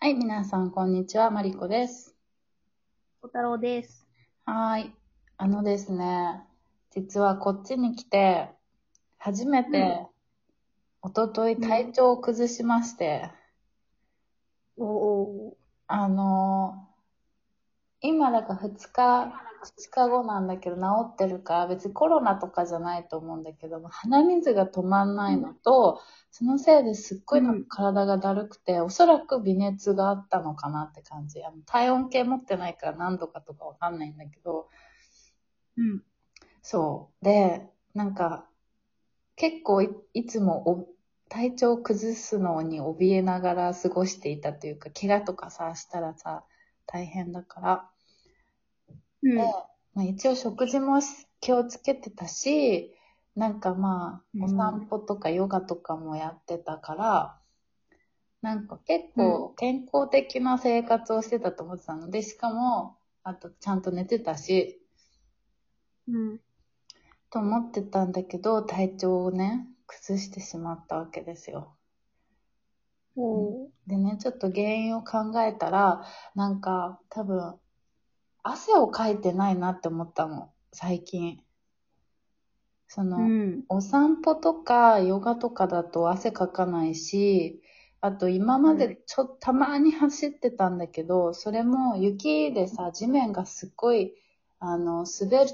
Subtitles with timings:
[0.00, 1.28] はい、皆さん、こんにちは。
[1.32, 2.14] マリコです。
[3.20, 4.06] 小太郎です。
[4.44, 4.94] はーい。
[5.36, 6.40] あのですね、
[6.92, 8.48] 実はこっちに来て、
[9.18, 10.06] 初めて、
[11.02, 13.28] おととい体調を崩しまして、
[14.76, 15.56] おお
[15.88, 20.82] あのー今だから2日、2日後なんだけど治
[21.12, 26.00] ってるから、別にコロナとかじゃないと思うんだけども、鼻水が止まんないのと、
[26.30, 31.42] そのせいですっごいなんか体がだるくて、おそらく微熱があったのかなって感じ。
[31.42, 34.68] あの体温計持ってないから何度かとかわかんないんだけど、
[35.76, 36.02] うん。
[36.62, 37.24] そう。
[37.24, 38.48] で、なんか、
[39.36, 40.88] 結構いいつもお
[41.28, 46.44] 体調を崩すのに怯えながら過ごしていたというか、怪我とかさ、したらさ、
[46.86, 47.90] 大変だから。
[49.22, 49.28] う
[49.94, 51.00] まあ、一応食事も
[51.40, 52.94] 気をつけてたし、
[53.36, 54.42] なんかまあ、うん。
[54.44, 57.38] お散歩とかヨガとかもやってたから、
[58.42, 64.80] なんか結構健康的な生活をしてたと思ってたので、しかも、あとちゃんと寝てたし、
[66.08, 66.40] うん。
[67.30, 71.74] と思ってたんだけど、体調をね、崩してしまったわけですよ。
[73.16, 73.68] おー。
[73.86, 77.58] でね、ちょっと原因を考えたら、なんか多分、
[78.42, 81.42] 汗をかいてないなって思ったの、最近。
[82.88, 83.64] その、うん。
[83.68, 87.62] お散歩とかヨガとかだと汗かかないし、
[88.00, 94.14] あと今までちょっとたまに走ってたんだけど、それも雪でさ、地面がすっごい、
[94.60, 95.46] あの、滑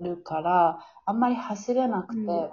[0.00, 2.50] るから、あんまり走れなくて、うん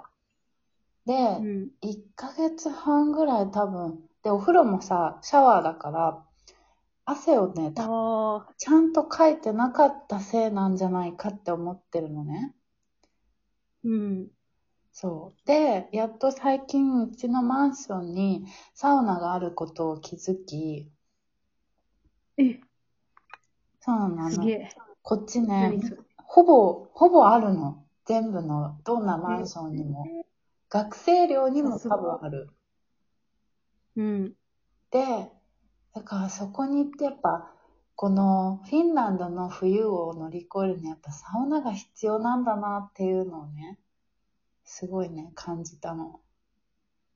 [1.06, 1.70] で、うん。
[1.82, 6.24] 1ヶ月半ぐらい多分、で、お風呂もさ、シャワーだから、
[7.10, 7.72] 汗をね。
[7.74, 12.54] ちゃんとかいてなかったせいなんじゃないかって思ってるのね。
[13.84, 14.28] うん。
[14.92, 15.46] そう。
[15.46, 18.44] で、やっと最近、うちのマンションに
[18.74, 20.90] サウナがあることを気づき、
[22.36, 22.60] え、
[23.80, 24.30] そうなの。
[24.30, 24.68] すげえ。
[25.02, 25.80] こっちね。
[26.16, 27.84] ほぼ、ほぼあるの。
[28.04, 30.06] 全部の、どんなマンションにも。
[30.68, 32.50] 学生寮にも多分ある。
[33.96, 34.34] うん。
[34.90, 35.32] で、
[35.94, 37.52] だからそこに行ってやっぱ、
[37.96, 43.78] このフィンランドの冬を乗り越えるにはやっぱサウナが必要なんだなっていうのをね、
[44.64, 46.20] すごいね、感じたの。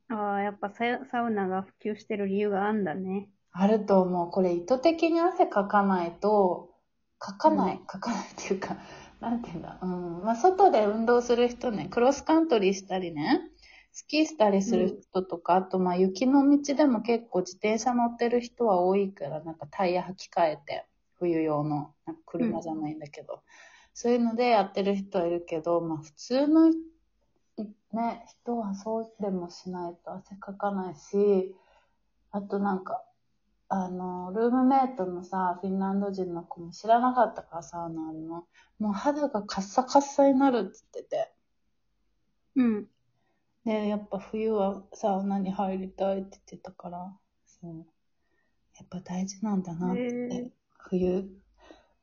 [0.09, 3.31] ああ、やっぱササウナが普及してる理由があんだね。
[3.53, 4.31] あると思う。
[4.31, 6.75] これ意図的に汗かかないと、
[7.19, 8.77] かかない、うかかないっていうか、
[9.21, 9.79] なんていうんだ。
[9.81, 10.25] うん。
[10.25, 13.49] まあ、外で運動する人ね、クロスカントリーしたりね、
[13.95, 20.85] スキーしたりする人とか、あとまあ雪の道でも結構自転車乗ってる人は多いから、なんかタイヤ履き替えて、
[21.21, 23.45] 冬用の、なんか車じゃないんだけど、
[23.95, 26.73] そういうのでやってる人はいるけど、まあ普通の
[27.93, 31.55] ね、人はそうでもしないと汗かかないし、
[32.33, 33.05] あとなんか、
[33.69, 38.49] あの、ルームメイトのさ、フィンランド人の子も知らなかったからサウナあるの。
[38.81, 41.33] もう肌がカッサカッサになるって言ってて。
[42.57, 42.87] うん。
[43.65, 47.13] で、やっぱ冬はサウナに入りたいって言ってたから、
[47.47, 47.87] そう。
[48.77, 50.51] やっぱ大事なんだなって。
[50.79, 51.25] 冬、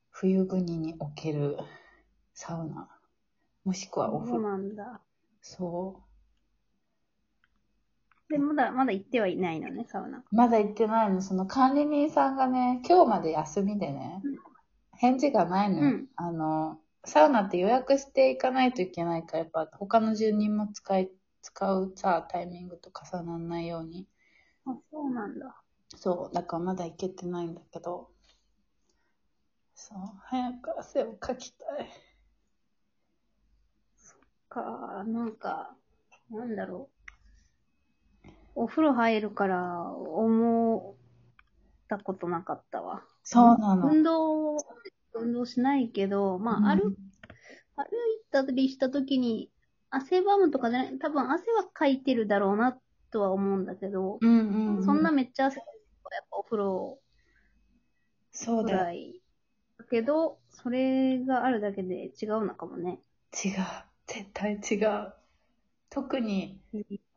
[0.10, 1.58] 冬国における
[2.34, 2.90] サウナ。
[3.64, 4.50] もしくはお風そう呂。
[4.50, 5.02] なんだ。
[5.42, 6.02] そ
[8.30, 8.32] う。
[8.32, 10.24] で、まだ、まだ行ってはいないのね、サウナ。
[10.32, 11.22] まだ行ってないの。
[11.22, 14.22] その管理人さんがね、今日まで休みでね、
[14.98, 15.84] 返事がないのよ。
[15.84, 24.08] うんあの、サウナって予約していかないといけないから、やっぱ他の住人も使い、使うさ、タイミングと重ならないように。
[24.66, 25.62] あ、そうなんだ。
[25.96, 28.10] そう、だからまだ行けてないんだけど、
[29.76, 31.90] そう、早く汗をかきたい。
[34.52, 35.76] か、なんか、
[36.30, 36.90] なんだろ
[38.56, 38.64] う。
[38.64, 43.02] お風呂入るから思ったことなかったわ。
[43.24, 43.88] そうなの。
[43.88, 44.58] 運動、
[45.14, 46.96] 運動しないけど、まあ、歩、歩い
[48.30, 49.50] たりした時に、
[49.92, 52.78] 汗ばむとかね、多分汗はかいてるだろうな
[53.12, 54.86] とは思うんだけど、うんうん、うん。
[54.86, 57.00] そんなめっちゃ汗かいてるとやっぱお風呂
[58.32, 58.86] そうだ。
[58.86, 58.94] だ
[59.90, 63.00] けど、それがあるだけで違うのかもね。
[63.34, 63.54] 違う。
[64.08, 65.14] 絶対違う。
[65.90, 66.62] 特に、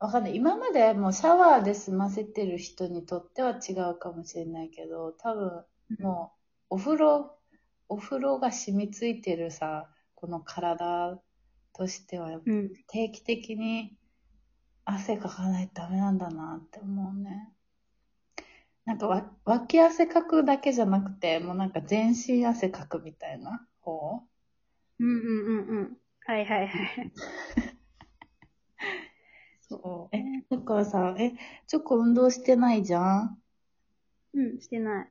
[0.01, 0.35] わかんない。
[0.35, 5.65] 今までもうシャワーで済ませてる人にとっては違うかもしれないけど、多分
[6.01, 6.33] も
[6.71, 7.39] うお風呂、
[7.89, 11.21] お風呂が染みついてるさ、この体
[11.77, 12.71] としてはやっぱうん。
[12.89, 13.97] 定期的に
[14.85, 17.51] 汗かかないとダメなんだなって思うね。
[18.85, 24.23] なんかわ脇汗かくだけじゃなくて、もうなんか全身汗かくみたいな方？
[25.01, 25.97] うんうんうんうん。
[26.27, 27.13] はいはいはい。
[29.69, 30.17] そう。
[30.17, 31.33] え、だからさ、え、
[31.67, 33.43] チョコ運動してないじゃん？
[34.35, 35.09] うん、してない。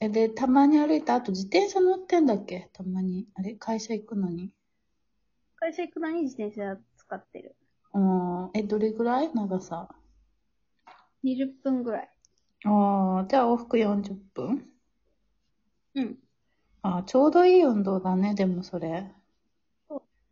[0.00, 2.70] え、で、たまに歩いた後自転車乗ってんだっけ？
[2.72, 3.28] たまに。
[3.34, 3.54] あれ？
[3.54, 4.52] 会社行くのに。
[5.56, 7.56] 会社行くのに自転車使ってる。
[7.94, 8.50] うん。
[8.54, 9.30] え、どれぐらい？
[9.34, 9.88] 長さ。
[11.22, 12.10] 20分ぐらい。
[12.64, 14.68] ああ、じゃあ往復40分？
[15.94, 16.18] うん。
[16.82, 19.12] ああ、ちょうどいい運動だね、でもそれ。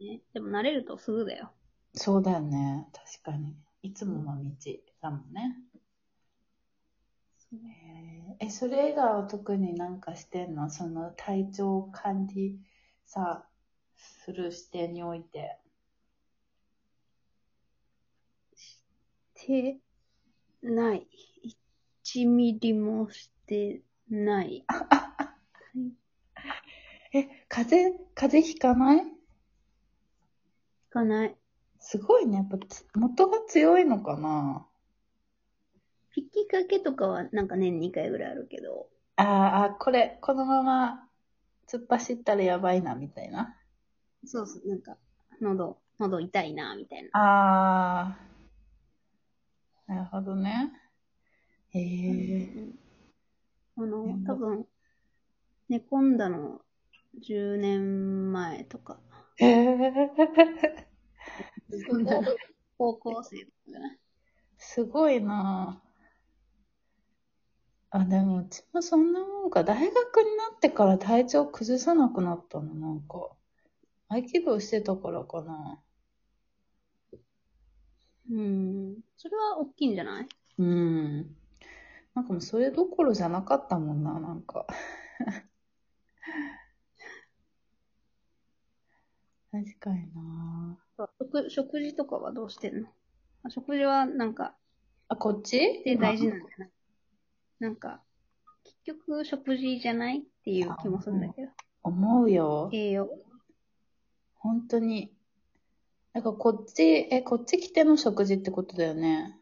[0.01, 1.53] ね、でも慣れるとすぐだよ。
[1.95, 2.87] そうだよね。
[2.93, 3.57] 確かに。
[3.83, 4.51] いつもの道
[5.01, 5.57] だもんね。
[8.41, 10.69] えそれ以外は特になんかしてんの？
[10.71, 12.59] その体調管理
[13.07, 13.47] さ、
[13.97, 15.59] する視点において。
[18.55, 18.79] し
[19.35, 19.79] て
[20.63, 21.07] ない。
[22.05, 24.65] 1ミリもしてない。
[27.13, 28.99] え、風邪、風邪ひかない？
[28.99, 29.05] 行
[30.91, 31.37] かない。
[31.79, 32.39] すごいね。
[32.39, 34.67] やっぱつ元が強いのかな？
[36.17, 38.89] 引きかけとかはなんか年2回ぐらいあるけど。
[39.17, 39.27] あー
[39.75, 41.09] あ、これ、このまま
[41.69, 43.57] 突っ走ったらやばいな、みたいな。
[44.27, 44.97] そうそう、なんか、
[45.41, 47.11] 喉、喉痛いな、みたいな。
[47.13, 48.17] あ
[49.89, 49.93] あ。
[49.93, 50.73] なるほどね。
[51.71, 52.69] へえ。
[53.77, 54.67] あのうん、多分、
[55.69, 56.61] 寝込んだの
[57.21, 58.99] 10年前とか。
[59.37, 60.89] へえ。
[62.79, 63.99] 高校生とかじゃない？
[64.59, 65.83] すごいな
[67.91, 69.65] あ、でもうちもそんなもんか。
[69.65, 73.31] 大学になってから体調崩さなくなったの、なんか。
[74.09, 75.83] 合気道してたからかな。
[78.31, 78.97] うん。
[79.17, 80.27] それは大きいんじゃない？
[80.59, 81.37] うん。
[82.15, 84.67] なんかもうそれどころじゃなかったもんな、なんか。
[89.53, 90.79] 確かにな
[91.21, 92.89] 食食事とかはどうしてんの？
[93.45, 94.57] あ食事はなんか、
[95.09, 95.83] あ、こっち？
[95.85, 96.67] で大事なんだよな。
[97.61, 98.03] なんか、
[98.65, 101.53] 結局食事じゃないっていう気もするんだけど。
[101.83, 102.69] 思うよ。
[102.73, 103.09] 栄養？
[104.45, 105.11] 本当に。
[106.13, 109.41] なんかこっち、え、こっち来ての食事ってことだよね。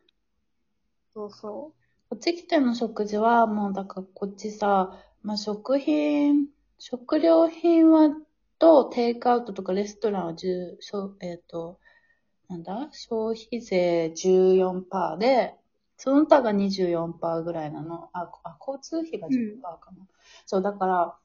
[1.12, 1.72] そうそ
[2.08, 6.46] こっち来ての食事は、もうだからこっちさ、まあ、食品、
[6.78, 8.10] 食料品は、
[8.60, 11.80] とテイクアウトとかレストランは10、しょえっ、と、
[12.48, 12.88] なんだ？
[12.92, 15.54] 消費税14%で、
[15.96, 18.08] その他が24%ぐらいなの。
[18.12, 20.06] あ、あ交通費が10%かな。
[20.46, 21.16] そう、だから、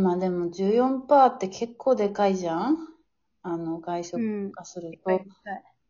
[0.00, 2.76] まあでも14%って結構でかいじゃん？
[3.42, 4.20] あの、外う。
[4.20, 4.52] 食うん。
[4.52, 5.10] 化すると。
[5.10, 5.26] はい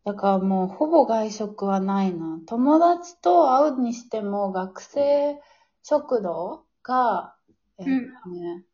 [0.04, 2.40] だからもうほぼ外食はないな。
[2.46, 5.40] 友達と会うにしても学生
[5.82, 7.36] 食堂が、
[7.78, 7.86] えっ
[8.24, 8.64] とね、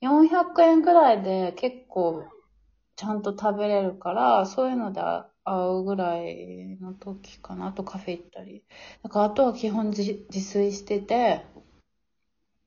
[0.00, 2.24] 400円ぐらいで結構
[2.96, 5.24] ちゃんと食べれるから、そういうので会
[5.80, 7.68] うぐらいの時かな。
[7.68, 8.64] あとカフェ行ったり。
[9.02, 11.44] だからあとは基本自自炊してて、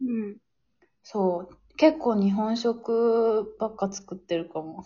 [0.01, 0.38] うん。
[1.03, 4.86] そう、結構日本食ばっか作ってるかも。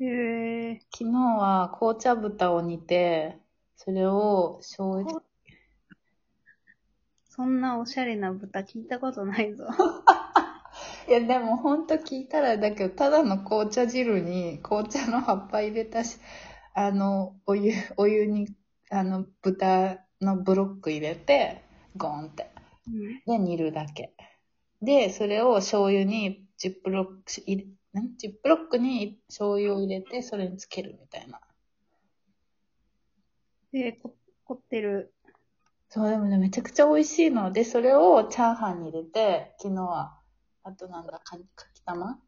[0.00, 0.80] へえ。
[0.90, 3.36] 昨日は紅茶豚を煮て、
[3.76, 5.20] それを醤油、
[7.28, 9.66] そんなおしゃれな豚聞いたことないぞ。
[11.06, 16.16] いやでもほんと聞いたらだけど、ただの紅茶汁に紅茶の葉っぱ入れたし、
[16.72, 18.48] あの、お湯、お湯に、
[18.88, 21.60] あの、豚のブロック入れて、
[21.94, 22.50] ゴーンって。
[22.86, 23.22] うん。
[23.26, 24.14] で、煮るだけ。
[24.82, 27.12] で、それを醤油にジップロック
[27.46, 28.16] 入れ、ん？
[28.16, 31.40] ジップロックに醤油を入れて、それにつけるみたいな。
[33.72, 35.12] で、こ、凝ってる。
[35.88, 37.52] そう、でもね、めちゃくちゃ美味しいの。
[37.52, 40.18] で、それをチャーハンに入れて、昨日は、
[40.62, 42.18] あとなんだ、かかきたま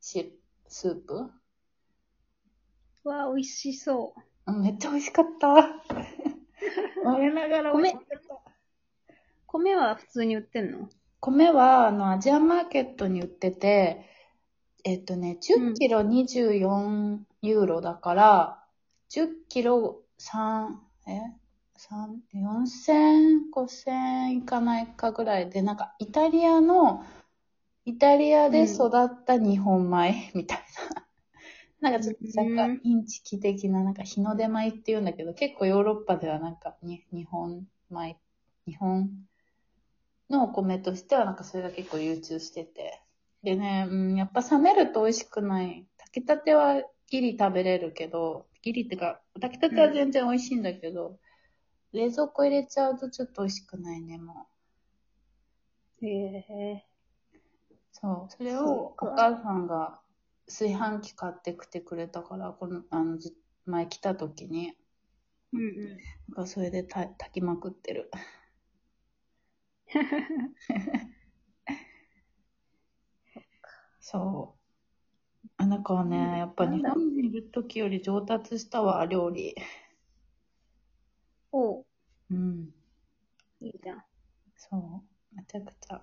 [0.00, 0.38] し、
[0.68, 1.30] スープ？
[3.04, 4.14] うわ、美味しそ
[4.46, 4.52] う。
[4.52, 5.48] うんめっちゃ美味しかった。
[7.04, 8.40] 我ながら美味しかった。
[9.46, 10.88] 米は普通に売ってんの？
[11.20, 14.04] 米は、あの、アジアマーケットに売ってて、
[14.84, 18.64] えっとね、10キロ24ユーロだから、
[19.10, 21.20] 10キロ3、え
[21.76, 27.04] ?3、4000、5000いかないかぐらいで、なんかイタリアの、
[27.84, 30.58] イタリアで育った日本米みたい
[30.94, 31.04] な。
[31.90, 38.16] なんかちょっと若干インチキ的な、なんか日の出米って言うんだけど、結構ヨーロッパではなんかに日本米、
[38.66, 39.10] 日本
[40.30, 43.02] のお米としてはなんかそれが結構流通してて。
[43.42, 45.86] でね、うん、やっぱ冷めると美味しくない。
[45.98, 51.18] 炊きたてはギリ食べれるけど、ギリってか、炊きたては全然美味しいんだけど、
[51.92, 54.46] 冷蔵庫入れちゃうとちょっと美味しくないね、も
[56.02, 56.84] へえ。
[57.72, 57.74] う。
[57.92, 58.32] そう。
[58.32, 60.00] それそをお母さんが
[60.46, 63.34] 炊飯器買ってきてくれたから、この、あの、ず
[63.66, 64.74] 前来た時に、
[65.52, 65.98] うんうん。
[66.28, 68.10] なんかそれでた炊きまくってる。
[74.00, 74.58] そう。
[75.58, 79.54] あの子はね、やっぱ日本にいる時より上達したわ、料理。
[81.52, 81.84] おう、
[82.30, 82.74] うん。
[83.60, 84.04] いいじゃん。
[84.56, 85.36] そう。
[85.36, 86.02] めちゃくちゃ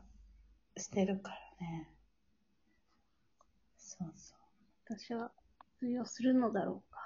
[0.78, 1.38] してるから
[1.68, 1.90] ね。
[3.78, 4.40] そうそう。
[4.98, 5.32] 私は
[5.80, 7.00] 通用するのだろうか。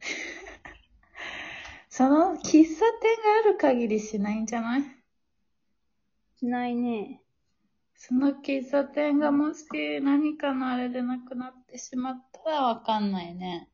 [1.90, 4.99] その喫茶店がある限りしないんじゃない？
[6.40, 7.20] しないね。
[7.94, 9.66] その喫茶店がもし
[10.02, 13.68] 何かのあれでなくなってしまったらわかんないね。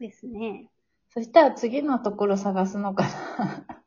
[0.00, 0.68] ですね。
[1.10, 3.82] そしたら次のところ探すのかな。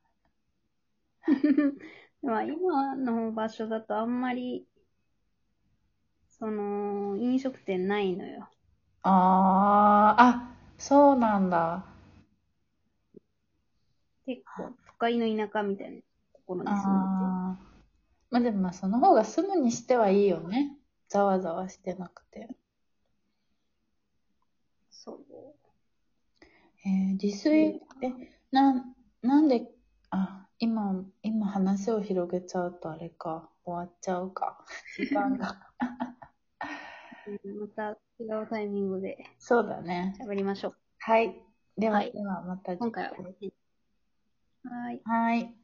[2.21, 4.67] まあ今の場所だとあんまり、
[6.27, 8.49] その、飲食店ないのよ。
[9.03, 11.85] あー、あ、そうなんだ。
[14.25, 16.03] 結構、都会の田舎みたいなと
[16.45, 16.87] ころに住んでて。
[16.87, 17.73] あー。
[18.31, 20.77] まあでもまあその方が住むにしてはいいよね。
[21.09, 22.49] ざわざわしてなくて。
[24.89, 25.23] そう。
[26.85, 28.11] えー、自炊、え、
[28.51, 29.69] なん、なんで、
[30.09, 34.65] あ、今、今話を広げちゃうとあれか、終わっちゃうか。
[34.97, 35.57] 時間が。
[37.27, 40.15] う んまた違うタイミングでそうだね。
[40.19, 40.75] 喋りましょう。
[40.99, 41.41] はい。
[41.77, 43.53] では、はいではまた次今回は回。
[44.63, 45.01] はい。
[45.05, 45.62] はい。